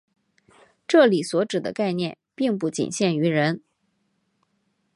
[0.87, 3.61] 这里所指的概念并不仅限于人。